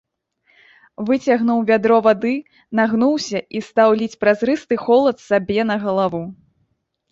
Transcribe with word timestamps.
Выцягнуў 1.09 1.59
вядро 1.69 1.97
вады, 2.07 2.31
нагнуўся 2.81 3.43
і 3.59 3.63
стаў 3.69 3.89
ліць 4.01 4.19
празрысты 4.25 4.75
холад 4.87 5.17
сабе 5.29 5.61
на 5.75 5.81
галаву. 5.87 6.23